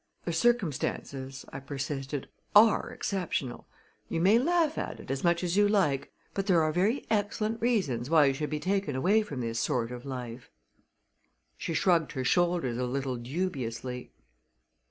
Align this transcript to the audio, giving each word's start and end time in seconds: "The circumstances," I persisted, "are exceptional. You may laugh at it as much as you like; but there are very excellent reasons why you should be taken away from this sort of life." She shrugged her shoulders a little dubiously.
"The 0.25 0.33
circumstances," 0.33 1.45
I 1.53 1.59
persisted, 1.59 2.27
"are 2.55 2.89
exceptional. 2.89 3.67
You 4.09 4.19
may 4.19 4.39
laugh 4.39 4.75
at 4.79 4.99
it 4.99 5.11
as 5.11 5.23
much 5.23 5.43
as 5.43 5.55
you 5.57 5.67
like; 5.67 6.11
but 6.33 6.47
there 6.47 6.63
are 6.63 6.71
very 6.71 7.05
excellent 7.11 7.61
reasons 7.61 8.09
why 8.09 8.25
you 8.25 8.33
should 8.33 8.49
be 8.49 8.59
taken 8.59 8.95
away 8.95 9.21
from 9.21 9.41
this 9.41 9.59
sort 9.59 9.91
of 9.91 10.03
life." 10.03 10.49
She 11.55 11.75
shrugged 11.75 12.13
her 12.13 12.23
shoulders 12.23 12.79
a 12.79 12.85
little 12.85 13.15
dubiously. 13.17 14.11